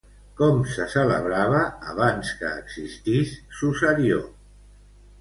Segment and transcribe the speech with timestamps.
[0.39, 1.61] Com se celebrava,
[1.93, 4.29] abans que existís Susarió?